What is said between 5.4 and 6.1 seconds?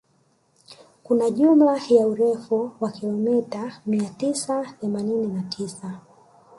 tisa